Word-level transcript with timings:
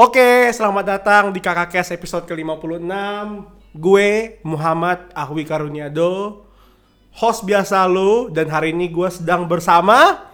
Oke, 0.00 0.48
selamat 0.56 0.84
datang 0.96 1.24
di 1.28 1.44
Kakak 1.44 1.76
Kes 1.76 1.92
episode 1.92 2.24
ke-56. 2.24 2.88
Gue 3.76 4.40
Muhammad 4.48 5.12
Ahwi 5.12 5.44
Karuniado 5.44 6.40
Host 7.20 7.44
biasa 7.44 7.84
lu 7.84 8.32
Dan 8.32 8.48
hari 8.48 8.72
ini 8.72 8.88
gue 8.88 9.04
sedang 9.12 9.44
bersama 9.44 10.24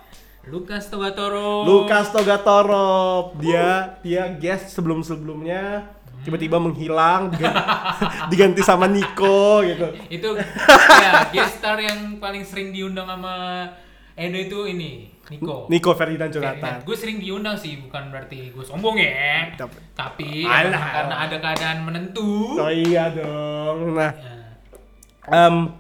Lukas 0.47 0.87
Togatoro. 0.87 1.67
Lukas 1.67 2.15
Togatoro. 2.15 3.35
Dia 3.43 3.99
dia 4.07 4.31
guest 4.39 4.71
sebelum-sebelumnya 4.71 5.83
Tiba-tiba 6.23 6.62
menghilang 6.62 7.35
diganti, 7.35 8.07
diganti 8.30 8.62
sama 8.62 8.87
Nico 8.87 9.67
gitu. 9.67 9.98
Itu 10.07 10.39
ya 11.03 11.27
guest 11.35 11.59
star 11.59 11.83
yang 11.83 12.23
paling 12.23 12.46
sering 12.46 12.71
diundang 12.71 13.11
sama 13.11 13.67
Edo 14.14 14.39
itu 14.39 14.59
ini 14.71 15.16
Niko. 15.29 15.66
Nico 15.66 15.90
Ferdinand 15.93 16.30
Jonathan 16.30 16.80
Gue 16.80 16.95
sering 16.95 17.18
diundang 17.18 17.54
sih, 17.54 17.79
bukan 17.79 18.08
berarti 18.08 18.50
gue 18.50 18.62
sombong 18.62 18.95
ya. 18.96 19.50
Tapi- 19.56 19.82
Tapi 19.93 20.30
Alah. 20.43 20.84
karena 20.93 21.16
ada 21.20 21.36
keadaan 21.36 21.79
menentu. 21.82 22.57
Oh 22.57 22.68
iya 22.68 23.11
dong 23.11 23.93
Nah, 23.93 24.12
Ya, 24.12 24.34
em, 25.29 25.75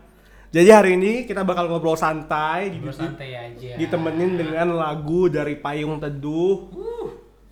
jadi 0.50 0.70
hari 0.74 0.90
ini 0.94 1.22
kita 1.22 1.40
bakal 1.40 1.66
ngobrol 1.66 1.94
santai 1.94 2.68
di, 2.68 2.78
ngobrol 2.78 2.96
santai 2.96 3.30
aja. 3.32 3.76
ditemenin 3.76 4.34
dengan 4.34 4.74
lagu 4.74 5.28
dari 5.28 5.54
Payung 5.54 5.98
Teduh 5.98 6.56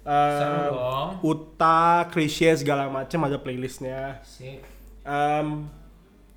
Uh, 0.05 0.13
seru 0.37 0.61
dong. 0.69 1.09
Uta, 1.25 2.05
Krisye 2.09 2.53
segala 2.53 2.93
macam 2.93 3.25
ada 3.25 3.41
playlistnya. 3.41 4.21
Sip. 4.21 4.61
Em, 5.01 5.65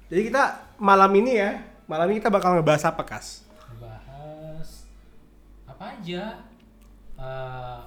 jadi 0.08 0.22
kita 0.24 0.44
malam 0.78 1.12
ini 1.12 1.36
ya, 1.36 1.52
malam 1.84 2.08
ini 2.08 2.16
kita 2.18 2.30
bakal 2.30 2.56
ngebahas 2.56 2.88
apa 2.88 3.04
kas? 3.04 3.44
Aja? 5.98 6.24
Eh, 7.18 7.80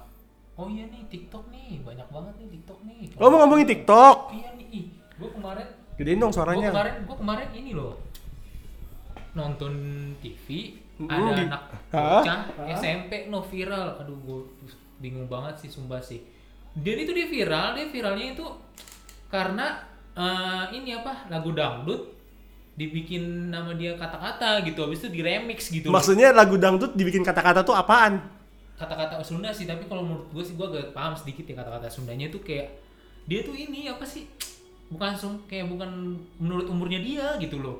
oh 0.53 0.67
iya 0.67 0.83
nih 0.85 1.07
TikTok 1.07 1.47
nih, 1.47 1.79
banyak 1.81 2.07
banget 2.07 2.33
nih 2.37 2.47
TikTok 2.51 2.79
nih. 2.83 3.03
Lo 3.15 3.27
mau 3.27 3.39
ngomongin 3.41 3.67
TikTok? 3.67 4.15
Iya 4.31 4.49
nih, 4.53 4.67
ih, 4.69 4.85
gue 4.91 5.29
kemarin 5.31 5.67
Gedein 5.93 6.17
dong 6.17 6.29
Gue 6.29 6.37
suaranya. 6.37 6.69
kemarin, 6.69 6.95
gua 7.03 7.15
kemarin 7.15 7.49
ini 7.53 7.71
loh 7.71 7.95
nonton 9.31 9.73
TV 10.19 10.75
Mm, 10.99 11.09
ada 11.09 11.31
di- 11.33 11.47
anak 11.47 11.63
bocah? 11.89 12.39
SMP 12.75 13.11
no 13.25 13.41
viral. 13.41 13.97
Aduh, 13.97 14.17
gue 14.19 14.39
bingung 14.99 15.25
banget 15.25 15.57
sih 15.57 15.69
sumpah 15.71 15.97
sih. 15.97 16.21
Dan 16.73 16.93
itu 16.95 17.09
dia 17.09 17.25
viral, 17.25 17.73
dia 17.73 17.87
viralnya 17.87 18.27
itu 18.33 18.45
karena 19.27 19.81
eh, 20.13 20.65
ini 20.71 20.93
apa 20.93 21.25
lagu 21.27 21.49
dangdut 21.51 22.20
dibikin 22.81 23.53
nama 23.53 23.77
dia 23.77 23.93
kata-kata 23.93 24.65
gitu, 24.65 24.81
habis 24.81 25.05
itu 25.05 25.13
diremix 25.13 25.69
gitu. 25.69 25.93
Maksudnya 25.93 26.33
lagu 26.33 26.57
dangdut 26.57 26.97
dibikin 26.97 27.21
kata-kata 27.21 27.61
tuh 27.61 27.77
apaan? 27.77 28.41
kata-kata 28.81 29.21
Sunda 29.21 29.53
sih, 29.53 29.69
tapi 29.69 29.85
kalau 29.85 30.01
menurut 30.01 30.27
gue 30.33 30.41
sih 30.41 30.57
gue 30.57 30.65
agak 30.65 30.97
paham 30.97 31.13
sedikit 31.13 31.45
ya 31.45 31.55
kata-kata 31.61 31.87
Sundanya 31.93 32.33
itu 32.33 32.41
kayak 32.41 32.73
dia 33.29 33.45
tuh 33.45 33.53
ini 33.53 33.85
apa 33.85 34.01
sih? 34.01 34.25
Bukan 34.89 35.13
kayak 35.45 35.69
bukan 35.69 36.17
menurut 36.41 36.65
umurnya 36.65 36.97
dia 36.97 37.37
gitu 37.37 37.61
loh. 37.61 37.77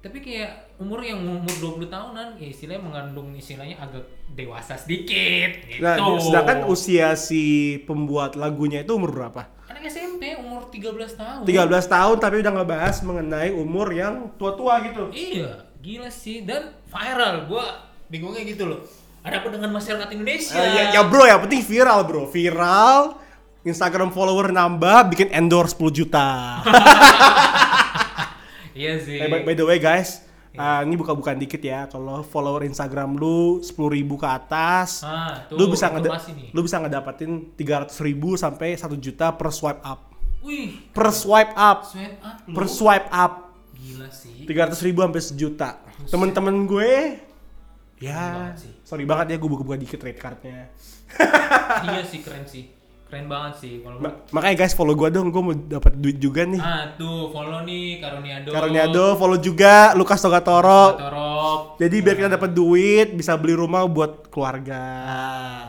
Tapi 0.00 0.22
kayak 0.22 0.78
umur 0.78 1.02
yang 1.02 1.18
umur 1.18 1.82
20 1.82 1.90
tahunan 1.90 2.38
ya 2.38 2.46
istilahnya 2.46 2.78
mengandung 2.86 3.34
istilahnya 3.34 3.74
agak 3.82 4.06
dewasa 4.38 4.78
sedikit 4.78 5.66
gitu. 5.66 5.82
Nah, 5.82 5.98
sedangkan 6.22 6.70
usia 6.70 7.18
si 7.18 7.74
pembuat 7.82 8.38
lagunya 8.38 8.86
itu 8.86 8.94
umur 8.94 9.10
berapa? 9.10 9.50
Anak 9.66 9.82
SMP 9.90 10.38
umur 10.38 10.70
13 10.70 11.18
tahun. 11.18 11.42
13 11.42 11.94
tahun 11.94 12.16
tapi 12.22 12.36
udah 12.42 12.52
ngebahas 12.62 12.96
mengenai 13.02 13.50
umur 13.54 13.90
yang 13.90 14.30
tua-tua 14.38 14.78
gitu. 14.86 15.10
Iya, 15.10 15.66
gila 15.82 16.10
sih 16.10 16.46
dan 16.46 16.74
viral. 16.86 17.50
Gua 17.50 17.86
bingungnya 18.06 18.46
gitu 18.46 18.64
loh. 18.66 18.80
Ada 19.26 19.42
apa 19.42 19.48
dengan 19.50 19.74
masyarakat 19.74 20.08
Indonesia? 20.14 20.54
Eh, 20.54 20.70
ya, 20.70 20.82
ya 20.94 21.02
bro, 21.02 21.26
yang 21.26 21.42
penting 21.42 21.66
viral 21.66 22.06
bro. 22.06 22.30
Viral, 22.30 23.18
Instagram 23.66 24.14
follower 24.14 24.54
nambah, 24.54 25.10
bikin 25.10 25.34
endorse 25.34 25.74
10 25.74 25.90
juta. 25.90 26.26
Iya 28.76 29.00
sih. 29.00 29.16
By, 29.16 29.40
by 29.40 29.54
the 29.56 29.64
way 29.64 29.80
guys, 29.80 30.20
ah, 30.56 30.80
ini 30.80 30.94
buka-bukaan 30.94 31.36
dikit 31.36 31.60
ya. 31.60 31.86
Kalau 31.86 32.20
follower 32.20 32.64
Instagram 32.64 33.14
lu 33.14 33.60
10.000 33.60 33.72
ribu 33.88 34.14
ke 34.14 34.24
atas, 34.24 35.00
Ah, 35.00 35.44
tuh, 35.46 35.56
lu 35.56 35.68
bisa 35.68 35.88
ngeda 35.88 36.10
lu 36.50 36.60
bisa 36.60 36.76
ngedapatin 36.78 37.52
300.000 37.54 38.02
ribu 38.02 38.34
sampai 38.34 38.74
1 38.74 38.96
juta 38.96 39.30
per 39.30 39.48
swipe 39.48 39.80
up. 39.80 40.00
Wih, 40.40 40.92
Per 40.94 41.08
swipe 41.10 41.52
up, 41.52 41.78
sweat 41.84 42.16
up 42.20 42.36
lu. 42.46 42.54
per 42.54 42.66
swipe 42.66 43.08
up. 43.08 43.32
Gila 43.74 44.08
sih. 44.08 44.46
300 44.46 44.78
ribu 44.82 45.02
sampai 45.02 45.20
sejuta. 45.20 45.70
Temen-temen 46.06 46.54
gue, 46.64 46.92
ya, 47.98 48.54
sorry 48.82 49.02
banget 49.02 49.34
ya 49.34 49.36
gue 49.36 49.48
buka-buka 49.48 49.74
dikit 49.74 49.98
rate 49.98 50.20
cardnya. 50.20 50.70
iya 51.82 52.02
sih 52.04 52.20
keren 52.20 52.46
sih. 52.46 52.75
Keren 53.06 53.30
banget 53.30 53.62
sih 53.62 53.72
kalau 53.80 54.02
Ma- 54.02 54.18
makanya 54.30 54.56
guys 54.58 54.74
follow 54.74 54.90
gue 54.92 55.06
dong, 55.08 55.30
gue 55.30 55.38
mau 55.40 55.54
dapat 55.54 55.94
duit 55.94 56.18
juga 56.18 56.42
nih. 56.42 56.58
Ah, 56.58 56.90
tuh 56.92 57.30
follow 57.30 57.62
nih 57.62 58.02
Karuniado. 58.02 58.50
Karuniado, 58.50 59.04
follow 59.14 59.38
juga 59.38 59.94
Lukas 59.94 60.18
Togatoro. 60.18 60.98
Torop. 60.98 61.60
Jadi 61.78 61.96
biar 62.02 62.14
kita 62.16 62.30
dapat 62.32 62.50
duit, 62.50 63.14
bisa 63.14 63.38
beli 63.38 63.54
rumah 63.54 63.86
buat 63.86 64.26
keluarga. 64.26 64.82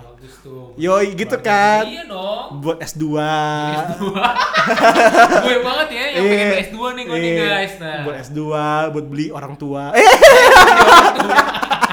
Bagus 0.01 0.33
tuh. 0.41 0.73
Yoi 0.75 1.13
gitu 1.13 1.37
kan. 1.37 1.85
Iya 1.85 2.09
dong. 2.09 2.57
Buat 2.57 2.81
S2. 2.81 3.05
S2. 3.05 4.01
Gue 5.37 5.57
banget 5.61 5.87
ya 5.93 6.05
yang 6.09 6.23
pengen 6.25 6.49
Eh, 6.49 6.65
S2 6.65 6.77
nih 6.89 7.03
gue 7.05 7.17
nih 7.17 7.29
eh, 7.29 7.37
guys. 7.37 7.73
Nah. 7.77 8.01
Buat 8.01 8.15
S2, 8.25 8.41
buat 8.91 9.05
beli 9.05 9.25
orang 9.29 9.53
tua. 9.53 9.93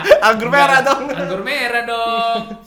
Eh, 0.04 0.20
anggur 0.20 0.48
merah 0.48 0.80
dong. 0.80 1.08
Anggur 1.08 1.40
merah 1.40 1.82
dong. 1.82 2.60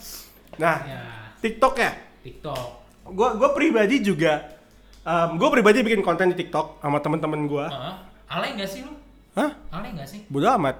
Nah, 0.58 0.76
ya, 0.82 1.02
TikTok 1.38 1.74
ya. 1.78 2.07
TikTok. 2.28 2.66
Gua 3.08 3.34
gua 3.34 3.50
pribadi 3.50 3.98
juga 3.98 4.44
um, 5.00 5.34
gue 5.34 5.48
pribadi 5.50 5.80
bikin 5.80 6.00
konten 6.00 6.28
di 6.28 6.36
TikTok 6.36 6.78
sama 6.78 7.00
teman-teman 7.00 7.40
gua. 7.44 7.66
Heeh. 7.66 7.94
alay 8.28 8.50
nggak 8.54 8.68
sih 8.68 8.84
lu? 8.84 8.92
Hah? 9.32 9.48
Alay 9.70 9.90
nggak 9.92 10.04
sih? 10.06 10.20
Bodo 10.28 10.48
amat. 10.52 10.76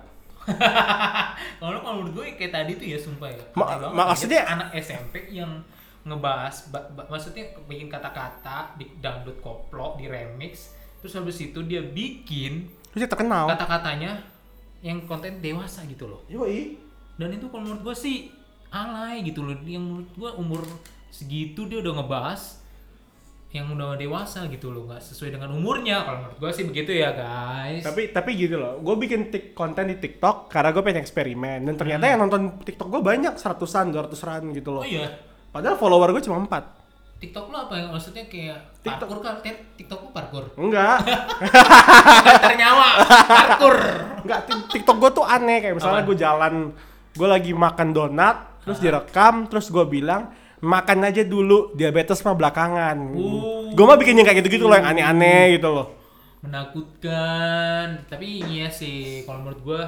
kalau 1.61 1.81
kalau 1.81 1.95
menurut 1.99 2.13
gue 2.15 2.27
kayak 2.35 2.53
tadi 2.55 2.73
tuh 2.75 2.87
ya 2.87 2.99
sumpah 2.99 3.29
ya. 3.29 3.43
Ma- 3.53 3.69
banget. 3.71 3.93
maksudnya- 3.95 4.45
Dia 4.45 4.53
anak 4.55 4.69
SMP 4.75 5.15
yang 5.31 5.53
ngebahas 6.05 6.69
ba- 6.69 6.89
ba- 6.91 7.05
maksudnya 7.07 7.45
bikin 7.65 7.89
kata-kata 7.89 8.77
di 8.77 8.89
dangdut 8.97 9.37
koplo 9.39 9.93
di 9.95 10.09
remix 10.09 10.73
terus 10.99 11.13
habis 11.13 11.37
itu 11.39 11.61
dia 11.63 11.85
bikin 11.85 12.65
Lu 12.65 12.97
sih 12.97 13.05
terkenal. 13.05 13.45
kata-katanya 13.47 14.17
yang 14.81 15.05
konten 15.05 15.37
dewasa 15.39 15.85
gitu 15.85 16.09
loh 16.09 16.25
Yoi. 16.27 16.81
dan 17.17 17.29
itu 17.29 17.45
kalau 17.47 17.61
menurut 17.63 17.83
gue 17.83 17.97
sih 17.99 18.17
alay 18.69 19.21
gitu 19.23 19.43
loh 19.43 19.53
yang 19.63 19.85
menurut 19.85 20.09
gue 20.11 20.31
umur 20.35 20.63
segitu 21.09 21.65
dia 21.65 21.79
udah 21.79 21.95
ngebahas 21.97 22.61
yang 23.49 23.73
udah 23.73 23.97
dewasa 23.97 24.45
gitu 24.47 24.69
loh 24.69 24.85
nggak 24.85 25.01
sesuai 25.01 25.33
dengan 25.33 25.49
umurnya 25.51 26.05
kalau 26.05 26.21
menurut 26.21 26.37
gue 26.37 26.51
sih 26.53 26.65
begitu 26.65 26.93
ya 26.93 27.11
guys 27.11 27.81
Tapi 27.81 28.13
tapi 28.13 28.37
gitu 28.37 28.55
loh, 28.55 28.77
gue 28.77 28.95
bikin 28.99 29.29
tik 29.29 29.53
konten 29.53 29.89
di 29.89 29.97
TikTok 29.97 30.47
karena 30.47 30.69
gue 30.69 30.83
pengen 30.83 31.01
eksperimen 31.01 31.65
dan 31.65 31.75
ternyata 31.75 32.05
yang 32.07 32.21
nonton 32.21 32.61
TikTok 32.61 32.89
gue 32.91 33.01
banyak 33.01 33.35
seratusan, 33.35 33.89
dua 33.89 34.05
ratusan 34.05 34.53
gitu 34.53 34.69
loh. 34.71 34.83
Hmm. 34.83 34.93
oh 34.93 35.01
iya 35.01 35.09
Padahal 35.49 35.77
follower 35.77 36.13
gue 36.13 36.21
cuma 36.23 36.37
empat. 36.39 36.77
TikTok 37.19 37.49
lo 37.49 37.67
apa 37.67 37.75
yang 37.75 37.89
maksudnya 37.89 38.29
kayak 38.29 38.59
TikTok. 38.79 39.09
parkur 39.09 39.19
kan 39.25 39.35
Tik- 39.41 39.65
TikTok 39.75 39.99
lo 39.99 40.11
parkur 40.13 40.45
Enggak, 40.55 40.97
ternyawa 42.45 42.89
parkur 43.27 43.77
enggak. 44.23 44.41
Tik- 44.45 44.69
TikTok 44.71 44.97
gue 44.99 45.11
tuh 45.15 45.25
aneh 45.25 45.59
kayak 45.59 45.75
misalnya 45.75 46.03
gue 46.05 46.17
jalan, 46.17 46.55
gue 47.11 47.29
lagi 47.29 47.51
makan 47.51 47.89
donat, 47.91 48.61
terus 48.63 48.79
direkam, 48.79 49.49
terus 49.49 49.67
gue 49.67 49.85
bilang 49.85 50.31
makan 50.61 50.99
aja 51.05 51.23
dulu, 51.23 51.73
diabetes 51.75 52.23
mah 52.23 52.35
belakangan. 52.35 52.97
Oh. 53.15 53.71
Gue 53.73 53.85
mah 53.85 53.99
bikin 53.99 54.19
yang 54.19 54.27
kayak 54.27 54.43
gitu-gitu 54.43 54.65
loh, 54.67 54.77
yang 54.79 54.89
aneh-aneh 54.89 55.59
gitu 55.59 55.71
loh. 55.71 55.87
menakutkan 56.39 58.07
tapi 58.07 58.47
iya 58.47 58.71
sih 58.71 59.27
kalau 59.27 59.43
menurut 59.43 59.61
gua 59.67 59.83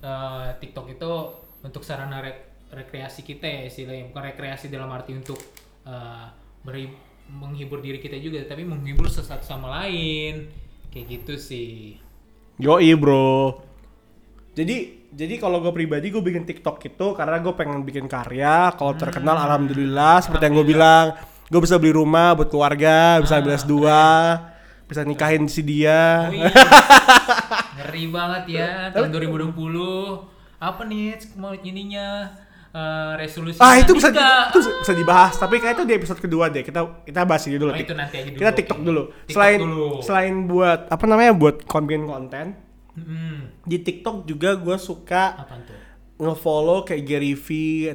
eh, 0.00 0.48
TikTok 0.56 0.96
itu 0.96 1.12
untuk 1.60 1.84
sarana 1.84 2.24
rek- 2.24 2.72
rekreasi 2.72 3.20
kita 3.20 3.44
ya 3.44 3.60
istilahnya 3.68 4.08
bukan 4.08 4.32
rekreasi 4.32 4.72
dalam 4.72 4.88
arti 4.88 5.12
untuk 5.12 5.36
eh, 5.84 6.24
beri- 6.64 6.96
menghibur 7.28 7.84
diri 7.84 8.00
kita 8.00 8.16
juga 8.16 8.42
tapi 8.48 8.64
menghibur 8.64 9.12
sesatu 9.12 9.44
sama 9.44 9.68
lain 9.84 10.48
kayak 10.88 11.20
gitu 11.20 11.36
sih 11.36 12.00
Yoi 12.56 12.92
bro. 12.96 13.60
Jadi 14.50 14.76
jadi 15.10 15.34
kalau 15.42 15.58
gue 15.62 15.74
pribadi 15.74 16.10
gue 16.10 16.22
bikin 16.22 16.46
TikTok 16.46 16.78
itu 16.86 17.06
karena 17.18 17.38
gue 17.42 17.52
pengen 17.54 17.82
bikin 17.82 18.06
karya. 18.06 18.74
Kalau 18.74 18.94
terkenal 18.94 19.38
alhamdulillah 19.38 20.22
seperti 20.22 20.50
yang 20.50 20.54
gue 20.62 20.66
bilang, 20.70 21.06
gue 21.50 21.60
bisa 21.62 21.78
beli 21.78 21.94
rumah 21.94 22.34
buat 22.38 22.50
keluarga, 22.50 23.18
bisa 23.22 23.42
beli 23.42 23.58
S2, 23.58 23.74
bisa 24.86 25.00
nikahin 25.06 25.46
si 25.46 25.62
dia. 25.62 26.30
oh 26.30 26.34
iya 26.34 26.50
ngeri 27.80 28.04
banget 28.12 28.44
ya 28.60 28.70
tahun 28.92 29.08
2020 29.10 29.56
apa 30.60 30.82
nih 30.84 31.16
mau 31.40 31.56
ininya 31.56 32.28
eh, 32.70 33.12
resolusi 33.16 33.58
Ah 33.58 33.80
itu 33.80 33.96
bisa 33.96 34.12
nikah. 34.12 34.52
itu 34.52 34.58
bisa 34.62 34.92
dibahas, 34.92 35.34
tapi 35.40 35.58
kayak 35.58 35.80
itu 35.80 35.84
di 35.88 35.94
episode 35.96 36.20
kedua 36.20 36.52
deh. 36.52 36.62
Kita 36.62 37.02
kita 37.02 37.24
bahas 37.24 37.42
ini 37.48 37.56
dulu. 37.56 37.72
Oh, 37.72 37.78
itu 37.80 37.94
nanti 37.96 38.14
aja 38.20 38.28
dulu, 38.30 38.38
Kita. 38.38 38.52
TikTok 38.54 38.80
dulu. 38.84 39.02
TikTok 39.10 39.34
selain 39.34 39.58
dulu. 39.58 39.88
selain 40.04 40.34
buat 40.46 40.80
apa 40.86 41.04
namanya 41.08 41.32
buat 41.34 41.64
bikin 41.64 42.04
konten 42.06 42.69
Hmm, 43.00 43.38
di 43.62 43.76
TikTok 43.78 44.24
juga 44.24 44.54
gue 44.54 44.76
suka 44.76 45.24
tuh 45.46 45.76
ngefollow 46.20 46.84
kayak 46.84 47.02
Gary 47.02 47.32
V, 47.32 47.48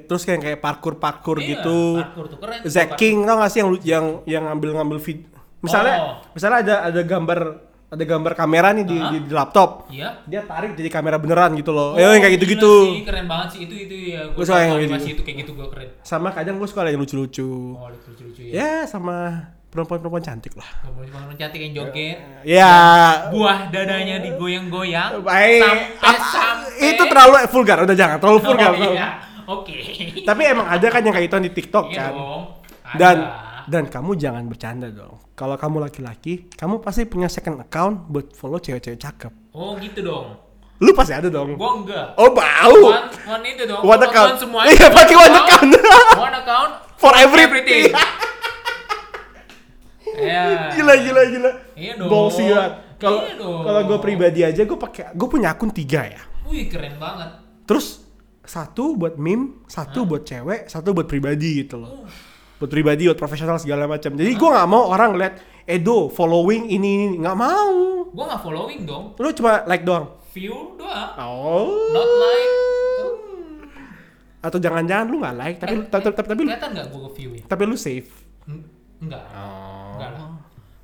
terus 0.04 0.26
kayak 0.26 0.42
kayak 0.42 0.60
parkour 0.60 0.98
parkour 0.98 1.38
Iya, 1.38 1.62
gitu. 1.62 2.02
parkour 2.02 2.26
tuh 2.26 2.40
keren 2.42 2.60
Zack. 2.66 2.98
King 2.98 3.22
tau 3.22 3.38
gak 3.38 3.52
sih 3.54 3.60
yang 3.62 3.70
yang 3.86 4.06
yang 4.26 4.44
ngambil 4.50 4.82
ngambil 4.82 4.98
vid. 4.98 5.30
Misalnya 5.62 5.96
Oh. 6.02 6.14
misalnya 6.34 6.58
ada 6.66 6.76
ada 6.90 7.02
gambar 7.02 7.40
ada 7.86 8.02
gambar 8.02 8.34
kamera 8.34 8.74
nih 8.74 8.82
di, 8.84 8.98
di, 8.98 9.18
di 9.30 9.32
laptop. 9.32 9.88
Iya. 9.94 10.26
Dia 10.26 10.42
tarik 10.42 10.74
jadi 10.74 10.90
kamera 10.90 11.22
beneran 11.22 11.54
gitu 11.54 11.70
loh. 11.70 11.94
Oh, 11.94 12.02
yang 12.02 12.18
kayak 12.18 12.42
gitu-gitu. 12.42 12.74
sih, 12.98 13.06
keren 13.06 13.30
banget 13.30 13.48
sih 13.54 13.60
itu 13.70 13.76
itu 13.78 13.96
ya. 14.18 14.26
Gue 14.34 14.42
suka 14.42 14.58
yang 14.58 14.82
gitu. 14.82 15.16
itu 15.16 15.22
kayak 15.22 15.38
gitu 15.46 15.52
gue 15.54 15.68
keren. 15.70 15.90
Sama 16.02 16.34
kadang 16.34 16.58
gue 16.58 16.66
suka 16.66 16.82
yang 16.90 16.98
lucu-lucu. 16.98 17.78
Oh, 17.78 17.88
lucu-lucu 17.88 18.42
ya. 18.42 18.54
Ya 18.58 18.72
sama 18.90 19.48
perempuan-perempuan 19.76 20.24
cantik 20.24 20.56
lah. 20.56 20.70
Ngomong-ngomong 20.88 21.36
cantik 21.36 21.60
yang 21.60 21.74
joget. 21.84 22.18
Ya. 22.48 22.74
Buah 23.30 23.68
dadanya 23.68 24.24
digoyang-goyang. 24.24 25.20
Baik. 25.20 25.62
Sampai 26.00 26.20
sampai. 26.32 26.90
Itu 26.96 27.04
terlalu 27.04 27.34
vulgar, 27.52 27.78
udah 27.84 27.96
jangan 27.96 28.18
terlalu 28.24 28.40
vulgar. 28.40 28.72
Oh, 28.72 28.96
iya. 28.96 29.08
Oke. 29.46 29.78
Tapi 30.24 30.42
emang 30.48 30.66
ada 30.72 30.88
kan 30.90 31.04
yang 31.04 31.14
kayak 31.14 31.28
itu 31.30 31.38
di 31.38 31.52
TikTok 31.54 31.86
Iya 31.92 32.00
kan. 32.00 32.12
dong. 32.16 32.42
Ada. 32.82 32.98
Dan 32.98 33.18
dan 33.66 33.84
kamu 33.90 34.18
jangan 34.18 34.44
bercanda 34.48 34.88
dong. 34.90 35.22
Kalau 35.36 35.60
kamu 35.60 35.84
laki-laki, 35.90 36.48
kamu 36.54 36.80
pasti 36.80 37.04
punya 37.06 37.28
second 37.28 37.60
account 37.60 38.08
buat 38.10 38.32
follow 38.34 38.58
cewek-cewek 38.58 38.98
cakep. 38.98 39.34
Oh 39.54 39.76
gitu 39.78 40.02
dong. 40.02 40.40
Lu 40.82 40.92
pasti 40.92 41.14
ada 41.16 41.28
dong. 41.30 41.56
Gua 41.56 41.72
enggak. 41.84 42.08
Oh 42.20 42.32
bau. 42.34 42.80
One, 42.90 43.08
one 43.28 43.44
itu 43.48 43.64
dong. 43.68 43.82
One 43.84 44.02
account. 44.02 44.40
semuanya. 44.40 44.70
Iya, 44.72 44.88
pakai 44.92 45.16
one 45.16 45.36
account. 45.36 45.70
one 46.20 46.38
account 46.42 46.72
For 46.96 47.12
everything. 47.12 47.92
Iya. 50.16 50.72
gila 50.74 50.94
gila 51.00 51.22
gila. 51.28 51.52
Iya 51.76 51.92
dong. 52.00 52.10
Kalau 52.96 53.20
Iya 53.28 53.36
kalau 53.40 53.82
gue 53.84 54.00
pribadi 54.00 54.42
aja 54.42 54.62
gue 54.64 54.80
pakai 54.80 55.12
gue 55.12 55.28
punya 55.28 55.52
akun 55.52 55.70
tiga 55.70 56.08
ya. 56.08 56.22
Wih 56.48 56.72
keren 56.72 56.96
banget. 56.96 57.44
Terus 57.68 58.06
satu 58.46 58.94
buat 58.96 59.18
meme, 59.18 59.66
satu 59.66 60.06
buat 60.06 60.24
cewek, 60.24 60.70
satu 60.70 60.94
buat 60.94 61.10
pribadi 61.10 61.66
gitu 61.66 61.82
loh. 61.82 62.06
Buat 62.56 62.72
pribadi, 62.72 63.10
buat 63.12 63.20
profesional 63.20 63.60
segala 63.60 63.84
macam. 63.84 64.16
Jadi 64.16 64.32
gue 64.32 64.50
nggak 64.50 64.70
mau 64.70 64.88
orang 64.88 65.18
lihat 65.20 65.36
Edo 65.66 66.14
following 66.14 66.70
ini 66.70 66.90
ini 66.94 67.06
nggak 67.20 67.38
mau. 67.38 68.06
Gua 68.14 68.32
nggak 68.32 68.42
following 68.46 68.86
dong. 68.86 69.18
Lu 69.18 69.34
cuma 69.34 69.66
like 69.66 69.84
doang. 69.84 70.14
View 70.32 70.78
doang. 70.78 71.10
Oh. 71.20 71.90
Not 71.92 72.06
like. 72.06 72.54
Atau 74.46 74.62
jangan-jangan 74.62 75.10
lu 75.10 75.18
nggak 75.20 75.36
like 75.36 75.58
tapi 75.58 75.74
Eh, 75.74 75.80
tapi 75.90 76.04
tapi, 76.06 76.16
tapi, 76.22 76.42
lu- 76.46 76.50
Kelihatan 76.54 76.70
nggak 76.70 76.88
tapi 77.50 77.64
lu 77.66 77.76
save. 77.76 78.08
Eng- 78.46 78.70
Enggak. 79.02 79.26
Oh. 79.34 79.75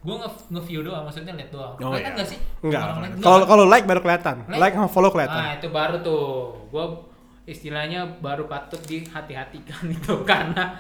Gua 0.02 0.18
nge- 0.18 0.50
nge-view 0.50 0.82
doang, 0.82 1.06
maksudnya 1.06 1.38
lihat 1.38 1.54
doang. 1.54 1.78
Oh, 1.78 1.94
Kelihatan 1.94 2.02
iya. 2.02 2.18
nggak 2.18 2.28
sih? 2.28 2.40
Enggak. 2.66 2.82
Kalau 3.22 3.46
kalau 3.46 3.66
like 3.70 3.86
baru 3.86 4.02
kelihatan. 4.02 4.50
Like? 4.50 4.58
Like 4.58 4.74
sama 4.74 4.90
follow 4.90 5.14
kelihatan. 5.14 5.38
Nah, 5.38 5.54
itu 5.62 5.68
baru 5.70 5.96
tuh. 6.02 6.26
Gua 6.74 6.86
istilahnya 7.42 8.06
baru 8.22 8.46
patut 8.46 8.78
dihati-hatikan 8.86 9.90
itu 9.98 10.14
karena 10.24 10.78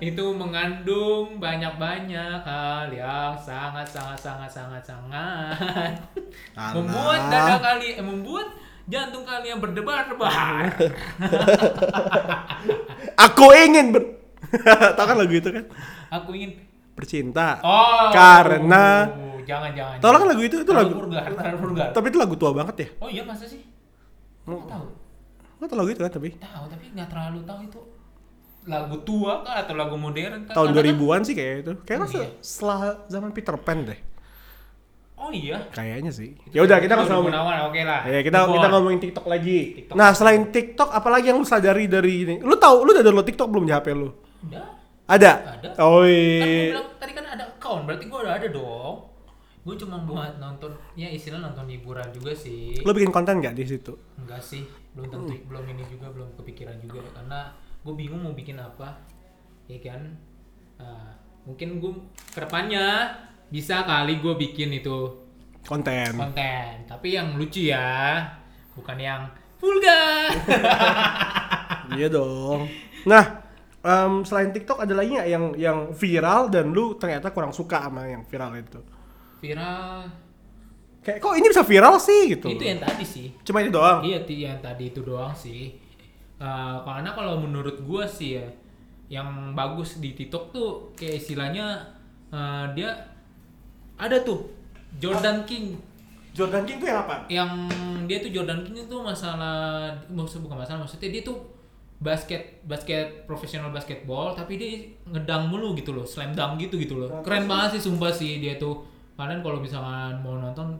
itu 0.00 0.24
mengandung 0.32 1.36
banyak-banyak 1.36 2.40
hal 2.42 2.88
yang 2.88 3.36
sangat 3.36 3.84
sangat 3.84 4.18
sangat 4.18 4.50
sangat 4.50 4.82
sangat 4.82 5.92
Alah. 6.56 6.72
membuat 6.80 7.20
dada 7.28 7.56
kali 7.60 7.92
eh, 7.92 8.02
membuat 8.02 8.56
jantung 8.88 9.28
kalian 9.28 9.60
berdebar-debar. 9.60 10.64
Aku 13.28 13.46
ingin 13.52 13.92
ber 13.92 14.16
Tahu 14.96 15.06
kan 15.06 15.16
lagu 15.18 15.34
itu 15.34 15.50
kan? 15.50 15.64
Aku 16.08 16.30
ingin 16.32 16.54
Bercinta. 16.96 17.60
Oh. 17.60 18.08
Karena- 18.10 19.12
jangan 19.44 19.70
jangan. 19.70 19.96
Tahu 20.02 20.10
kan 20.10 20.26
lagu 20.26 20.42
itu? 20.42 20.56
Itu 20.58 20.72
lagu- 20.72 20.96
vulgar, 20.96 21.28
terlalu 21.28 21.58
vulgar. 21.60 21.88
Tapi 21.92 22.06
itu 22.10 22.18
lagu 22.18 22.34
tua 22.34 22.50
banget 22.50 22.76
ya. 22.82 22.88
Oh 22.98 23.06
iya 23.06 23.22
masa 23.22 23.44
sih? 23.44 23.62
Oh. 24.42 24.58
Nggak 24.58 24.66
tahu. 24.66 24.86
Lo 25.56 25.64
tau 25.64 25.76
lagu 25.78 25.88
itu 25.88 26.00
kan 26.00 26.10
tapi? 26.10 26.30
Tahu 26.34 26.64
tapi 26.66 26.84
nggak 26.90 27.08
terlalu 27.08 27.38
tahu 27.44 27.60
itu 27.62 27.80
lagu 28.66 28.96
tua 29.06 29.32
kah 29.40 29.62
atau 29.62 29.74
lagu 29.78 29.94
modern 29.94 30.50
kah? 30.50 30.54
Tahun 30.56 30.68
Karena 30.68 30.82
kan- 30.82 30.98
2000-an 30.98 31.20
sih 31.22 31.34
kayak 31.34 31.54
itu. 31.62 31.72
Kayaknya 31.84 32.02
Oh, 32.02 32.10
iya. 32.10 32.28
setelah 32.40 32.78
zaman 33.06 33.30
Peter 33.30 33.54
Pan 33.56 33.78
deh. 33.84 34.00
Oh 35.16 35.30
iya. 35.30 35.64
Kayaknya 35.70 36.12
sih. 36.12 36.36
Ya 36.50 36.60
udah 36.60 36.76
kita 36.76 36.92
nggak 36.92 37.08
ngomongin. 37.08 37.32
oke 37.62 37.80
lah. 37.82 38.00
Ya, 38.04 38.20
kita 38.20 38.38
kita 38.42 38.66
on. 38.66 38.72
ngomongin 38.74 38.98
TikTok 39.00 39.26
lagi. 39.26 39.58
TikTok. 39.80 39.94
Nah, 39.96 40.12
selain 40.12 40.42
TikTok 40.50 40.90
apalagi 40.90 41.30
yang 41.30 41.38
lu 41.38 41.46
sadari 41.46 41.86
dari 41.86 42.12
ini? 42.20 42.34
Lu 42.42 42.52
tahu 42.56 42.84
lu 42.84 42.92
udah 42.92 43.00
download 43.00 43.24
TikTok 43.24 43.48
belum 43.48 43.64
di 43.64 43.72
HP 43.72 43.86
lu? 43.94 44.12
Udah. 44.44 44.75
Ada. 45.06 45.32
Ada. 45.58 45.68
Oh, 45.78 46.02
Kan 46.02 46.10
iya. 46.10 46.74
bilang 46.74 46.88
tadi 46.98 47.12
kan 47.14 47.26
ada 47.26 47.44
account, 47.46 47.82
berarti 47.86 48.04
gua 48.10 48.18
udah 48.26 48.34
ada 48.36 48.48
dong. 48.50 48.94
Gue 49.66 49.74
cuma 49.74 49.98
buat 49.98 50.38
nonton, 50.38 50.70
ya 50.94 51.10
istilah 51.10 51.42
nonton 51.42 51.66
hiburan 51.66 52.06
juga 52.14 52.30
sih. 52.30 52.78
Lu 52.86 52.94
bikin 52.94 53.10
konten 53.10 53.42
nggak 53.42 53.58
di 53.58 53.66
situ? 53.66 53.98
Enggak 54.14 54.38
sih, 54.38 54.62
belum 54.94 55.10
tentu, 55.10 55.34
belum 55.50 55.66
ini 55.66 55.82
juga, 55.90 56.06
belum 56.14 56.38
kepikiran 56.38 56.78
juga 56.78 57.02
karena 57.10 57.50
gue 57.82 57.94
bingung 57.98 58.22
mau 58.22 58.30
bikin 58.30 58.62
apa, 58.62 58.94
ya 59.66 59.78
kan? 59.82 60.06
Nah, 60.78 61.18
mungkin 61.42 61.82
gue 61.82 61.92
ke 62.30 62.38
depannya 62.46 63.10
bisa 63.50 63.82
kali 63.82 64.22
gue 64.22 64.34
bikin 64.38 64.70
itu 64.70 65.26
Konten. 65.66 66.14
konten, 66.14 66.86
tapi 66.86 67.18
yang 67.18 67.34
lucu 67.34 67.66
ya, 67.66 68.22
bukan 68.78 68.98
yang 69.02 69.22
vulgar. 69.58 70.30
Iya 71.94 72.10
dong. 72.10 72.66
Nah, 73.06 73.45
em, 73.86 74.12
selain 74.26 74.50
TikTok 74.50 74.82
ada 74.82 74.94
lagi 74.98 75.14
nggak 75.14 75.28
yang 75.30 75.44
yang 75.54 75.78
viral 75.94 76.50
dan 76.50 76.74
lu 76.74 76.98
ternyata 76.98 77.30
kurang 77.30 77.54
suka 77.54 77.86
sama 77.86 78.10
yang 78.10 78.26
viral 78.26 78.50
itu? 78.58 78.82
Viral, 79.38 80.10
Kayak 81.06 81.22
kok 81.22 81.34
ini 81.38 81.46
bisa 81.46 81.62
viral 81.62 81.94
sih 82.02 82.34
gitu. 82.34 82.50
itu 82.50 82.66
yang 82.66 82.82
tadi 82.82 83.06
sih. 83.06 83.30
Cuma 83.46 83.62
itu 83.62 83.70
doang. 83.70 84.02
Iya, 84.02 84.26
yang 84.26 84.58
tadi 84.58 84.90
itu 84.90 85.06
doang 85.06 85.30
sih. 85.30 85.78
Eh, 86.36 86.76
karena 86.82 87.14
kalau 87.14 87.38
menurut 87.38 87.78
gua 87.86 88.02
sih 88.10 88.42
ya, 88.42 88.46
yang 89.06 89.54
bagus 89.54 90.02
di 90.02 90.18
TikTok 90.18 90.50
tuh 90.50 90.68
kayak 90.98 91.22
istilahnya 91.22 91.94
eh, 92.34 92.66
dia 92.74 92.90
ada 93.94 94.18
tuh 94.26 94.50
Jordan 94.98 95.46
King 95.46 95.78
Jordan 96.36 96.66
King 96.68 96.82
tuh 96.82 96.88
yang 96.90 97.00
apa? 97.06 97.16
yang 97.32 97.50
dia 98.04 98.18
tuh 98.20 98.28
Jordan 98.34 98.60
King 98.66 98.84
itu 98.84 98.96
masalah 99.00 99.88
maksud 100.10 100.44
bukan 100.44 100.58
masalah 100.60 100.84
maksudnya 100.84 101.08
dia 101.08 101.22
tuh 101.24 101.38
basket 101.96 102.60
basket 102.68 103.24
profesional 103.24 103.72
basketball 103.72 104.36
tapi 104.36 104.60
dia 104.60 104.72
ngedang 105.08 105.48
mulu 105.48 105.72
gitu 105.72 105.96
loh 105.96 106.04
slam 106.04 106.36
dunk 106.36 106.60
gitu 106.60 106.76
gitu 106.76 106.94
loh. 107.00 107.08
Keren 107.24 107.48
banget 107.48 107.80
sih. 107.80 107.88
sumpah 107.88 108.12
sih 108.12 108.38
dia 108.40 108.60
tuh. 108.60 108.84
Kalian 109.16 109.40
kalau 109.40 109.64
misalkan 109.64 110.20
mau 110.20 110.36
nonton 110.36 110.76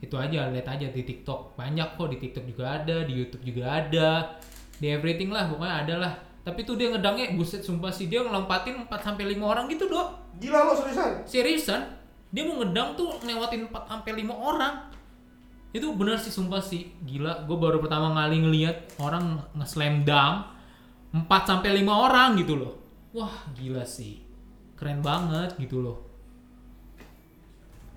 itu 0.00 0.16
aja 0.16 0.48
lihat 0.48 0.64
aja 0.64 0.88
di 0.88 1.04
TikTok. 1.04 1.60
Banyak 1.60 2.00
kok 2.00 2.08
di 2.08 2.16
TikTok 2.16 2.44
juga 2.48 2.80
ada 2.80 3.04
di 3.04 3.12
YouTube 3.12 3.44
juga 3.44 3.68
ada 3.68 4.40
di 4.80 4.86
everything 4.88 5.28
lah 5.28 5.48
pokoknya 5.48 5.74
ada 5.84 5.94
lah. 6.00 6.12
Tapi 6.40 6.62
tuh 6.64 6.78
dia 6.80 6.88
ngedangnya 6.88 7.36
buset 7.36 7.60
sumpah 7.60 7.92
sih 7.92 8.08
dia 8.08 8.22
ngelompatin 8.24 8.86
4 8.86 8.88
sampai 9.02 9.24
5 9.36 9.44
orang 9.44 9.64
gitu 9.68 9.90
dok. 9.92 10.08
Gila 10.40 10.58
lo 10.68 10.72
seriusan. 10.72 11.10
seriusan? 11.28 11.80
Dia 12.32 12.42
mau 12.48 12.60
ngedang 12.64 12.96
tuh 12.96 13.12
ngelewatin 13.20 13.68
4 13.68 13.92
sampai 13.92 14.12
5 14.24 14.32
orang. 14.32 14.74
Itu 15.74 15.92
bener 15.92 16.16
sih 16.16 16.32
sumpah 16.32 16.64
sih. 16.64 16.88
Gila 17.04 17.44
gue 17.44 17.56
baru 17.60 17.82
pertama 17.82 18.14
kali 18.16 18.40
ngeliat 18.40 18.96
orang 19.02 19.36
nge-slam 19.52 20.06
dunk 20.08 20.55
4 21.14 21.26
sampai 21.46 21.70
5 21.78 21.86
orang 21.86 22.28
gitu 22.38 22.54
loh 22.56 22.72
wah 23.12 23.46
gila 23.54 23.82
sih 23.82 24.22
keren 24.74 25.00
banget 25.00 25.54
gitu 25.58 25.78
loh 25.80 25.98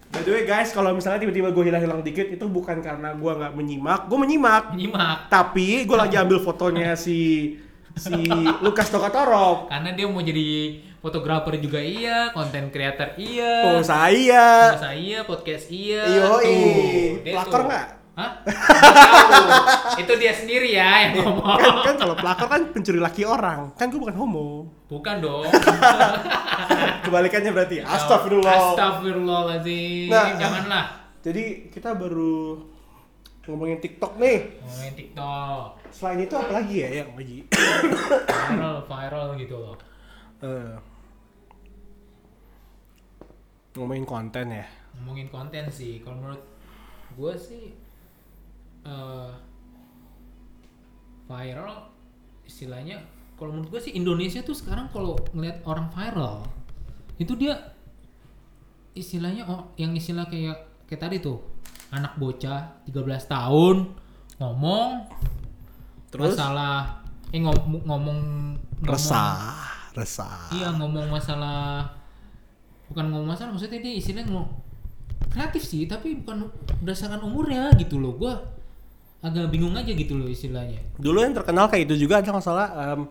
By 0.10 0.26
the 0.26 0.34
way 0.34 0.42
guys, 0.42 0.74
kalau 0.74 0.90
misalnya 0.98 1.22
tiba-tiba 1.22 1.54
gue 1.54 1.70
hilang-hilang 1.70 2.02
dikit 2.02 2.34
itu 2.34 2.42
bukan 2.50 2.82
karena 2.82 3.14
gue 3.14 3.30
nggak 3.30 3.54
menyimak, 3.54 4.10
gue 4.10 4.18
menyimak. 4.18 4.74
menyimak 4.74 5.30
Tapi 5.30 5.86
gue 5.86 5.94
lagi 5.94 6.18
ambil 6.18 6.42
fotonya 6.42 6.98
si 6.98 7.54
si 7.94 8.26
Lukas 8.66 8.90
Tokatorov. 8.90 9.70
karena 9.70 9.94
dia 9.94 10.10
mau 10.10 10.18
jadi 10.18 10.82
fotografer 10.98 11.62
juga 11.62 11.78
iya 11.78 12.34
konten 12.34 12.74
creator 12.74 13.14
iya 13.22 13.70
Oh 13.70 13.82
saya. 13.86 14.74
Masa 14.74 14.98
iya, 14.98 15.22
podcast 15.22 15.70
iya. 15.70 16.04
Dia 16.10 16.26
Pelakor 17.38 17.70
nggak? 17.70 17.88
Hah? 18.20 18.32
Tahu. 18.44 20.04
Itu 20.04 20.14
dia 20.20 20.36
sendiri 20.36 20.76
ya 20.76 21.08
yang 21.08 21.24
ngomong. 21.24 21.56
kan, 21.56 21.72
kan 21.88 21.96
kalau 21.96 22.16
pelakor 22.20 22.48
kan 22.52 22.62
pencuri 22.76 23.00
laki 23.00 23.24
orang, 23.24 23.72
kan 23.80 23.88
gue 23.88 23.96
bukan 23.96 24.18
homo. 24.20 24.68
Bukan 24.92 25.24
dong. 25.24 25.48
Kebalikannya 27.08 27.56
berarti. 27.56 27.80
Astagfirullah. 27.80 28.76
Astagfirullahaladzim. 28.76 30.12
Nah. 30.12 30.36
Janganlah. 30.36 30.86
Jadi 31.24 31.72
kita 31.72 31.96
baru 31.96 32.60
ngomongin 33.48 33.80
TikTok 33.80 34.20
nih. 34.20 34.60
Ngomongin 34.68 34.94
TikTok. 35.00 35.68
Selain 35.96 36.20
itu 36.20 36.36
apa 36.36 36.52
lagi 36.60 36.76
ya 36.84 36.90
yang 37.02 37.16
lagi? 37.16 37.48
Viral, 37.48 38.78
viral 38.84 39.28
gitu 39.40 39.56
loh. 39.56 39.76
Eh, 40.44 40.76
ngomongin 43.80 44.04
konten 44.04 44.46
ya. 44.52 44.68
Ngomongin 45.00 45.28
konten 45.32 45.72
sih. 45.72 46.04
Kalau 46.04 46.20
menurut 46.20 46.44
gue 47.16 47.34
sih 47.40 47.64
eh 48.90 49.30
viral 51.30 51.94
istilahnya 52.42 52.98
kalau 53.38 53.54
menurut 53.54 53.78
gue 53.78 53.82
sih 53.86 53.94
Indonesia 53.94 54.42
tuh 54.42 54.58
sekarang 54.58 54.90
kalau 54.90 55.14
ngeliat 55.32 55.62
orang 55.64 55.88
viral 55.94 56.42
itu 57.22 57.38
dia 57.38 57.54
istilahnya 58.98 59.46
oh, 59.46 59.70
yang 59.78 59.94
istilah 59.94 60.26
kayak 60.26 60.58
kayak 60.90 61.02
tadi 61.06 61.22
tuh 61.22 61.38
anak 61.94 62.18
bocah 62.18 62.82
13 62.90 62.98
tahun 63.30 63.76
ngomong 64.42 64.90
Terus? 66.10 66.34
masalah 66.34 67.06
eh 67.30 67.38
ngom- 67.38 67.86
ngomong 67.86 68.20
ngomong 68.82 68.90
Resah, 68.90 69.70
resah. 69.94 70.50
iya 70.56 70.74
ngomong 70.74 71.14
masalah 71.14 71.86
bukan 72.90 73.06
ngomong 73.14 73.38
masalah 73.38 73.54
maksudnya 73.54 73.78
dia 73.86 73.94
istilahnya 73.94 74.34
ngomong 74.34 74.50
kreatif 75.30 75.62
sih 75.62 75.86
tapi 75.86 76.18
bukan 76.26 76.50
berdasarkan 76.82 77.22
umurnya 77.22 77.70
gitu 77.78 78.02
loh 78.02 78.18
gua 78.18 78.42
agak 79.20 79.52
bingung 79.52 79.76
aja 79.76 79.92
gitu 79.92 80.16
loh 80.16 80.26
istilahnya 80.26 80.80
Dulu 80.96 81.20
yang 81.20 81.36
terkenal 81.36 81.68
kayak 81.68 81.92
itu 81.92 82.08
juga 82.08 82.24
ada 82.24 82.32
masalah 82.32 82.68
em, 82.96 83.02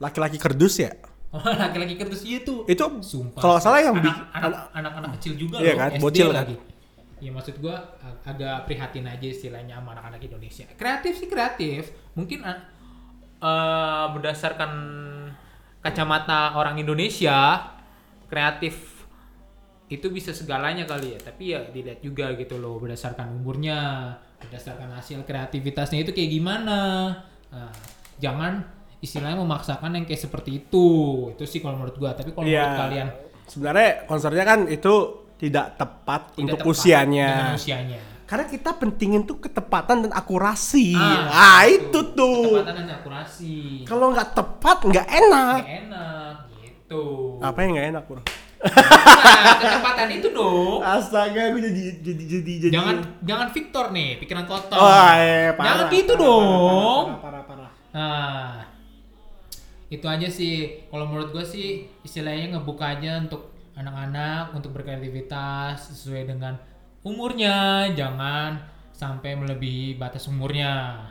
laki-laki 0.00 0.40
kerdus 0.40 0.80
ya. 0.80 0.92
oh 1.34 1.42
laki-laki 1.42 1.98
kertas 1.98 2.22
itu 2.22 2.62
Itu 2.64 2.84
Sumpah. 3.02 3.42
kalau 3.42 3.58
salah 3.58 3.82
yang 3.82 3.98
anak, 3.98 4.06
bi- 4.06 4.26
anak, 4.32 4.52
anak-anak 4.72 5.10
kecil 5.18 5.34
juga 5.34 5.58
Iya 5.60 5.74
loh, 5.74 5.80
kan, 5.82 5.90
SD 5.90 6.00
bocil 6.00 6.28
kan. 6.30 6.36
lagi. 6.46 6.56
Ya 7.18 7.30
maksud 7.32 7.54
gua 7.58 7.76
ag- 7.98 8.22
agak 8.24 8.56
prihatin 8.64 9.04
aja 9.04 9.26
istilahnya 9.26 9.80
sama 9.80 9.92
anak-anak 9.92 10.20
Indonesia. 10.22 10.64
Kreatif 10.74 11.12
sih 11.18 11.28
kreatif. 11.28 11.90
Mungkin 12.14 12.40
uh, 12.44 12.56
berdasarkan 14.12 14.70
kacamata 15.80 16.54
orang 16.54 16.78
Indonesia, 16.78 17.68
kreatif 18.26 19.04
itu 19.88 20.06
bisa 20.08 20.32
segalanya 20.32 20.86
kali 20.86 21.14
ya. 21.14 21.20
Tapi 21.20 21.44
ya 21.50 21.60
dilihat 21.68 22.00
juga 22.00 22.32
gitu 22.34 22.56
loh 22.56 22.78
berdasarkan 22.78 23.30
umurnya, 23.34 24.14
berdasarkan 24.44 24.90
hasil 24.92 25.22
kreativitasnya 25.22 26.00
itu 26.00 26.10
kayak 26.10 26.30
gimana. 26.30 26.78
Nah, 27.48 27.70
jangan 28.16 28.64
istilahnya 28.98 29.36
memaksakan 29.36 29.92
yang 29.92 30.04
kayak 30.04 30.20
seperti 30.20 30.62
itu. 30.62 30.86
Itu 31.32 31.44
sih 31.44 31.58
kalau 31.58 31.76
menurut 31.76 31.96
gua. 31.96 32.12
Tapi 32.12 32.30
kalau 32.30 32.44
Iya. 32.44 32.62
menurut 32.62 32.80
kalian 32.80 33.08
Sebenarnya 33.44 33.88
konsernya 34.04 34.40
kan 34.42 34.60
itu 34.66 34.94
tidak 35.36 35.76
tepat 35.76 36.32
tidak 36.32 36.40
untuk 36.40 36.58
tepat 36.58 36.72
usianya. 36.72 37.52
usianya. 37.52 38.00
Karena 38.24 38.48
kita 38.48 38.72
pentingin 38.72 39.22
tuh 39.22 39.36
ketepatan 39.36 40.08
dan 40.08 40.12
akurasi. 40.12 40.96
Ah, 40.96 41.60
Ah, 41.60 41.62
itu 41.68 42.00
tuh. 42.16 42.56
Ketepatan 42.56 42.74
dan 42.80 42.88
akurasi. 42.96 43.84
Kalau 43.84 44.06
nggak 44.10 44.32
tepat 44.32 44.78
nggak 44.82 45.06
enak. 45.06 45.60
Nggak 45.60 45.80
enak 45.84 46.34
gitu. 46.56 47.04
Apa 47.38 47.58
yang 47.60 47.70
nggak 47.76 47.88
enak 47.92 48.02
bro? 48.08 48.22
Nah, 48.64 49.60
kecepatan 49.60 50.08
itu 50.16 50.28
dong. 50.32 50.80
Astaga, 50.80 51.52
gue 51.52 51.60
jadi 51.68 51.82
jadi 52.00 52.24
jadi 52.24 52.52
jadi. 52.68 52.72
Jangan 52.72 52.96
jangan 53.20 53.48
Victor 53.52 53.84
nih, 53.92 54.16
pikiran 54.20 54.44
kotor. 54.48 54.78
Oh, 54.80 54.88
eh, 55.20 55.52
parah, 55.52 55.66
Jangan 55.68 55.86
gitu 55.92 56.12
parah, 56.16 56.24
dong. 56.24 57.04
Parah, 57.04 57.20
parah, 57.20 57.20
parah, 57.20 57.42
parah. 57.44 57.70
Nah, 57.94 58.52
itu 59.92 60.06
aja 60.08 60.28
sih. 60.28 60.84
Kalau 60.88 61.04
menurut 61.06 61.30
gue 61.30 61.44
sih 61.44 61.86
istilahnya 62.02 62.56
ngebuka 62.56 62.98
aja 62.98 63.20
untuk 63.20 63.52
anak-anak 63.76 64.54
untuk 64.56 64.74
berkreativitas 64.74 65.94
sesuai 65.94 66.26
dengan 66.34 66.56
umurnya. 67.04 67.88
Jangan 67.92 68.58
sampai 68.94 69.36
melebihi 69.38 70.00
batas 70.00 70.26
umurnya. 70.26 71.04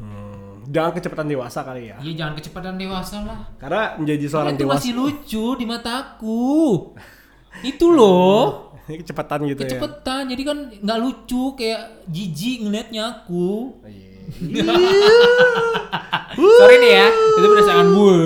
Hmm, 0.00 0.51
jangan 0.68 0.92
kecepatan 0.92 1.26
dewasa 1.26 1.60
kali 1.62 1.82
ya. 1.88 1.96
Iya, 1.98 2.12
jangan 2.14 2.34
kecepatan 2.36 2.74
dewasa 2.76 3.16
lah. 3.24 3.40
Karena 3.56 3.82
menjadi 3.96 4.18
Karena 4.20 4.32
seorang 4.32 4.54
itu 4.54 4.62
dewasa 4.62 4.76
masih 4.78 4.92
lucu 4.94 5.44
di 5.56 5.64
mataku. 5.64 6.40
itu 7.62 7.86
loh. 7.88 8.72
ini 8.86 8.96
kecepatan 9.04 9.38
gitu 9.46 9.60
ya. 9.62 9.68
Kecepetan. 9.68 10.22
Jadi 10.30 10.42
kan 10.42 10.58
nggak 10.72 10.98
lucu 10.98 11.42
kayak 11.54 11.82
jijik 12.06 12.56
ngeliatnya 12.62 13.02
aku. 13.08 13.76
Iya. 13.82 14.10
Sorry 16.32 16.76
nih 16.80 16.92
ya, 16.94 17.06
itu 17.10 17.46
berdasarkan 17.46 17.88
gue. 17.92 18.18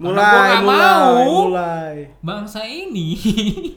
Mulai, 0.00 0.64
mulai, 0.64 0.64
mau 0.64 1.52
mulai. 1.52 1.94
bangsa 2.24 2.64
ini 2.64 3.20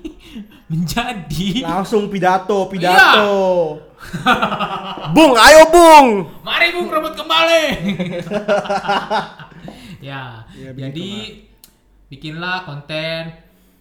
menjadi 0.71 1.67
Langsung 1.67 2.07
pidato, 2.07 2.71
Iya. 2.71 3.75
bung, 5.15 5.33
ayo 5.37 5.61
Bung. 5.69 6.07
Mari 6.45 6.67
Bung 6.75 6.87
rebut 6.91 7.13
kembali. 7.15 7.63
ya, 10.07 10.43
Ya, 10.53 10.69
jadi 10.73 11.09
bikinlah 12.13 12.69
konten 12.69 13.33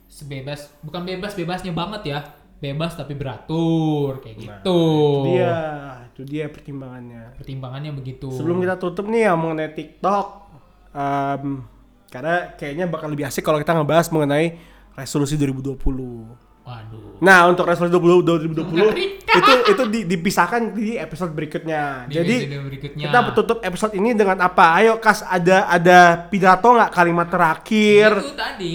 sebebas, 0.09 0.73
bukan 0.81 1.05
bebas 1.05 1.37
bebasnya 1.37 1.73
banget 1.77 2.03
ya, 2.09 2.19
bebas 2.63 2.97
tapi 2.97 3.19
beratur 3.19 4.23
kayak 4.25 4.37
gitu. 4.41 4.53
Itu 4.63 4.81
dia, 5.29 5.57
itu 6.13 6.23
dia 6.25 6.45
pertimbangannya. 6.49 7.37
Pertimbangannya 7.37 7.93
begitu. 7.93 8.33
Sebelum 8.33 8.65
kita 8.65 8.81
tutup 8.81 9.11
nih 9.11 9.29
ya 9.29 9.33
mengenai 9.37 9.73
TikTok, 9.75 10.27
em, 10.97 11.45
karena 12.13 12.37
kayaknya 12.57 12.87
bakal 12.89 13.09
lebih 13.13 13.29
asik 13.29 13.45
kalau 13.45 13.61
kita 13.61 13.73
ngebahas 13.73 14.09
mengenai 14.13 14.57
resolusi 14.97 15.41
2020. 15.41 15.77
Waduh. 16.63 17.19
Nah 17.19 17.51
untuk 17.51 17.67
resolusi 17.67 17.91
2020, 17.91 18.63
2020 18.63 18.71
Mengerikan. 18.71 19.22
Itu 19.33 19.53
itu 19.69 19.83
di- 19.89 20.05
dipisahkan 20.07 20.73
di 20.73 20.95
episode 20.95 21.33
berikutnya. 21.33 22.05
Di 22.07 22.21
Jadi 22.21 22.35
episode 22.45 22.65
berikutnya. 22.69 23.05
kita 23.09 23.19
tutup 23.33 23.59
episode 23.61 23.93
ini 23.95 24.13
dengan 24.13 24.37
apa? 24.39 24.77
Ayo 24.77 24.97
kas 24.97 25.23
ada 25.23 25.67
ada 25.67 25.99
pidato 26.27 26.69
nggak 26.69 26.91
kalimat 26.91 27.27
terakhir? 27.27 28.21
Itu 28.21 28.33
tadi 28.33 28.75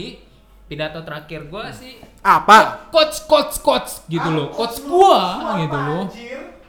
pidato 0.65 0.99
terakhir 1.01 1.47
gua 1.47 1.71
sih 1.71 1.95
Apa? 2.19 2.89
coach 2.91 3.23
coach 3.23 3.61
coach 3.61 3.89
gitu 4.05 4.27
loh. 4.27 4.49
Coach 4.51 4.81
gua 4.83 5.21
gitu 5.57 5.77
loh. 5.77 6.03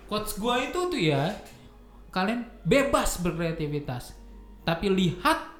Coach 0.07 0.31
gua 0.37 0.55
itu 0.61 0.81
tuh 0.87 1.01
ya 1.01 1.35
kalian 2.09 2.47
bebas 2.63 3.19
berkreativitas. 3.19 4.13
Tapi 4.63 4.93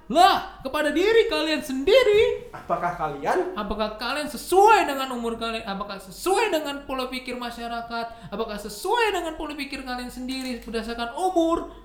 lihatlah 0.09 0.65
kepada 0.65 0.89
diri 0.89 1.29
kalian 1.29 1.61
sendiri. 1.61 2.49
Apakah 2.49 2.97
kalian 2.97 3.53
Apakah 3.53 4.01
kalian 4.01 4.25
sesuai 4.25 4.89
dengan 4.89 5.13
umur 5.13 5.37
kalian? 5.37 5.69
Apakah 5.69 6.01
sesuai 6.01 6.49
dengan 6.49 6.89
pola 6.89 7.13
pikir 7.13 7.37
masyarakat? 7.37 8.33
Apakah 8.33 8.57
sesuai 8.57 9.13
dengan 9.13 9.37
pola 9.37 9.53
pikir 9.53 9.85
kalian 9.85 10.09
sendiri 10.09 10.65
berdasarkan 10.65 11.13
umur? 11.13 11.77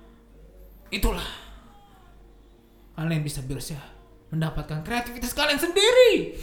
Itulah 0.88 1.28
kalian 2.96 3.20
bisa 3.20 3.44
bisa 3.44 3.76
mendapatkan 4.32 4.80
kreativitas 4.80 5.36
kalian 5.36 5.60
sendiri. 5.60 6.32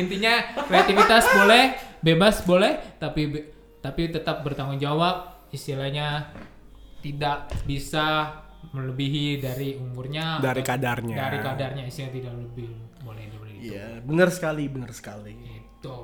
Intinya 0.00 0.54
kreativitas 0.70 1.26
boleh, 1.34 1.74
bebas 1.98 2.46
boleh, 2.46 2.78
tapi 3.02 3.26
be- 3.26 3.46
tapi 3.82 4.06
tetap 4.06 4.46
bertanggung 4.46 4.78
jawab. 4.78 5.42
Istilahnya 5.50 6.30
tidak 7.02 7.50
bisa 7.66 8.38
melebihi 8.70 9.38
dari 9.38 9.74
umurnya 9.74 10.38
Dari 10.38 10.62
kadarnya. 10.62 11.16
dari 11.18 11.38
kadarnya 11.38 11.84
istilah 11.84 12.10
tidak 12.10 12.34
lebih 12.36 12.68
boleh 13.00 13.24
boleh 13.32 13.52
itu 13.56 13.72
Iya, 13.72 14.00
benar 14.00 14.28
sekali, 14.28 14.64
benar 14.66 14.90
sekali. 14.90 15.34
itu 15.34 15.98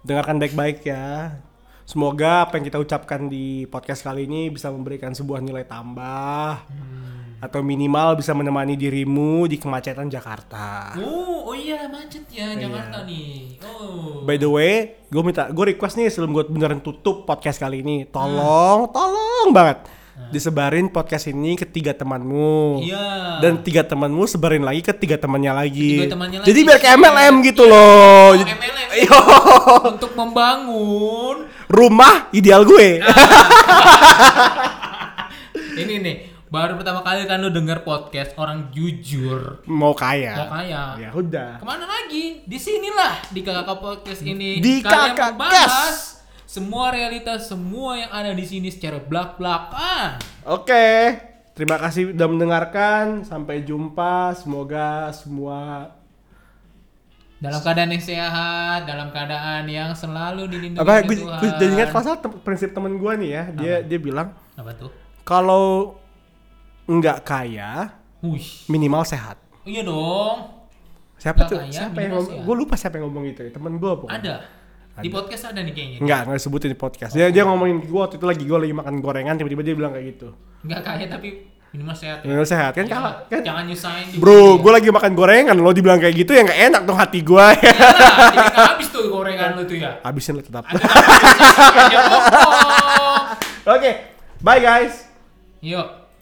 Dengarkan 0.00 0.36
baik-baik 0.36 0.84
ya. 0.84 1.38
Semoga 1.84 2.44
apa 2.44 2.56
yang 2.56 2.64
kita 2.64 2.76
ucapkan 2.76 3.26
di 3.26 3.64
podcast 3.66 4.00
kali 4.00 4.24
ini 4.24 4.48
bisa 4.48 4.68
memberikan 4.68 5.12
sebuah 5.12 5.38
nilai 5.38 5.64
tambah 5.64 6.64
atau 7.40 7.60
minimal 7.60 8.16
bisa 8.16 8.32
menemani 8.32 8.72
dirimu 8.72 9.44
di 9.44 9.60
kemacetan 9.60 10.08
Jakarta. 10.08 10.96
oh 10.96 11.44
oh 11.44 11.52
iya 11.52 11.84
macet 11.84 12.24
ya 12.26 12.56
Jakarta 12.56 13.04
nih 13.04 13.60
oh 13.60 14.24
By 14.24 14.40
the 14.40 14.48
way, 14.48 14.72
gue 15.06 15.20
minta, 15.20 15.52
gue 15.52 15.64
request 15.68 16.00
nih 16.00 16.08
sebelum 16.08 16.32
gue 16.32 16.44
beneran 16.48 16.80
tutup 16.80 17.28
podcast 17.28 17.60
kali 17.60 17.84
ini, 17.84 18.08
tolong, 18.08 18.88
tolong 18.88 19.52
banget 19.52 19.84
disebarin 20.26 20.86
podcast 20.88 21.26
ini 21.26 21.54
ke 21.54 21.64
tiga 21.64 21.90
temanmu. 21.90 22.78
iya 22.80 23.38
Dan 23.38 23.60
tiga 23.60 23.82
temanmu 23.82 24.24
sebarin 24.24 24.62
lagi 24.62 24.80
ke 24.80 24.92
tiga 24.92 25.16
temannya 25.16 25.50
lagi. 25.52 26.00
Tiga 26.00 26.14
temannya 26.14 26.38
Jadi 26.40 26.54
lagi. 26.56 26.68
biar 26.68 26.78
kayak 26.78 26.94
MLM 26.96 27.34
gitu 27.44 27.62
Iya. 27.62 27.72
loh. 27.72 28.28
Oh, 28.28 28.32
MLM. 28.36 28.88
Iya. 28.94 29.18
untuk 29.88 30.10
membangun 30.14 31.36
Rumah 31.66 32.30
ideal 32.30 32.62
gue. 32.62 33.02
ini 35.74 35.94
nih 35.98 36.16
baru 36.46 36.78
pertama 36.78 37.02
kali 37.02 37.26
kan 37.26 37.42
lu 37.42 37.50
denger 37.50 37.82
podcast 37.82 38.30
orang 38.36 38.70
jujur 38.70 39.58
Mau 39.66 39.90
kaya. 39.92 40.38
mau 40.38 40.54
kaya 40.54 40.82
Ya 40.96 41.10
udah. 41.10 41.58
ke 41.58 41.64
mana 41.64 41.82
lagi 41.84 42.46
di 42.46 42.54
sinilah 42.54 43.26
di 43.28 43.42
kakak 43.42 43.66
podcast 43.74 44.22
ini 44.22 44.62
Di 44.62 44.78
Kakak 44.78 45.34
Kes. 45.42 45.74
Semua 46.44 46.92
realitas 46.92 47.48
semua 47.48 47.96
yang 47.96 48.12
ada 48.12 48.30
di 48.30 48.44
sini 48.44 48.68
secara 48.68 49.00
belak 49.00 49.40
belakan 49.40 50.20
Oke. 50.44 51.16
Terima 51.54 51.78
kasih 51.78 52.10
sudah 52.12 52.28
mendengarkan. 52.28 53.22
Sampai 53.22 53.62
jumpa. 53.62 54.34
Semoga 54.34 55.08
semua 55.14 55.88
dalam 57.44 57.60
keadaan 57.60 57.92
yang 57.92 58.00
sehat 58.00 58.88
dalam 58.88 59.12
keadaan 59.12 59.68
yang 59.68 59.92
selalu 59.92 60.48
dilindungi 60.48 60.80
apa 60.80 61.04
gue, 61.04 61.12
Tuhan 61.18 61.40
gue 61.44 61.50
jadi 61.60 61.72
ingat 61.76 61.88
tem- 61.92 62.40
prinsip 62.40 62.72
temen 62.72 62.96
gue 62.96 63.12
nih 63.20 63.30
ya. 63.30 63.42
Dia 63.52 63.74
dia 63.84 63.98
bilang 64.00 64.32
apa 64.56 64.72
tuh? 64.72 64.88
Kalau 65.28 65.98
nggak 66.88 67.20
kaya 67.20 67.92
Wush. 68.24 68.64
minimal 68.72 69.04
sehat. 69.04 69.36
Iya 69.68 69.84
dong. 69.84 70.64
Siapa 71.20 71.44
Nggak 71.44 71.50
tuh? 71.52 71.58
kaya, 71.60 71.72
siapa 71.72 71.98
yang 72.00 72.12
ngomong 72.16 72.36
gue 72.44 72.54
lupa 72.56 72.74
siapa 72.80 72.96
yang 72.96 73.12
ngomong 73.12 73.24
itu 73.28 73.40
ya. 73.44 73.50
Temen 73.52 73.76
gue 73.76 73.92
pokoknya. 73.92 74.16
Ada 74.20 74.34
di 74.94 75.08
podcast 75.08 75.50
ada 75.50 75.58
nih 75.58 75.72
kayaknya 75.72 75.98
Enggak, 75.98 76.20
nggak 76.24 76.38
disebutin 76.38 76.70
di 76.70 76.78
podcast. 76.78 77.12
Dia 77.12 77.26
dia 77.28 77.42
ngomongin 77.42 77.82
gue 77.82 77.98
waktu 77.98 78.14
itu 78.14 78.24
lagi 78.24 78.44
gue 78.44 78.58
lagi 78.60 78.70
makan 78.72 78.94
gorengan 78.98 79.34
tiba-tiba 79.34 79.62
dia 79.62 79.74
bilang 79.74 79.90
kayak 79.90 80.06
gitu. 80.12 80.28
nggak 80.62 80.80
kaya 80.80 81.06
tapi 81.08 81.28
minimal 81.70 81.92
sehat 81.92 82.22
ya. 82.22 82.24
Minimal 82.24 82.46
sehat 82.46 82.72
kan 82.72 82.84
Jangan- 82.84 82.94
kalah 82.94 83.14
kan. 83.26 83.42
jangan 83.42 83.62
nyusahin 83.66 84.06
juga 84.08 84.20
Bro, 84.22 84.38
ya. 84.38 84.52
gue 84.62 84.72
lagi 84.72 84.88
makan 84.88 85.12
gorengan 85.12 85.56
lo 85.56 85.70
dibilang 85.70 85.98
kayak 85.98 86.14
gitu 86.14 86.30
ya 86.30 86.42
nggak 86.42 86.60
enak 86.70 86.82
dong 86.84 86.94
hati 86.94 87.18
gue. 87.20 87.46
Nggak 88.34 88.54
habis 88.54 88.88
tuh 88.88 89.02
gorengan 89.08 89.58
lu 89.58 89.62
tuh 89.66 89.76
ya 89.76 89.98
Habisin 90.00 90.38
lah 90.38 90.44
tetap. 90.46 90.62
Ya. 91.90 92.00
Oke, 93.74 93.90
bye 94.38 94.60
guys. 94.60 95.10
Yuk. 95.58 96.03